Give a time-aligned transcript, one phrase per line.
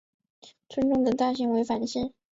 [0.67, 2.11] 村中的大姓为樊氏。